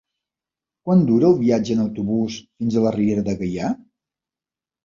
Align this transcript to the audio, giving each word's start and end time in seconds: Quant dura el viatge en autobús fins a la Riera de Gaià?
Quant 0.87 1.03
dura 1.09 1.27
el 1.29 1.37
viatge 1.41 1.75
en 1.77 1.83
autobús 1.83 2.39
fins 2.63 2.79
a 2.83 2.87
la 2.87 2.95
Riera 2.97 3.27
de 3.29 3.37
Gaià? 3.43 3.73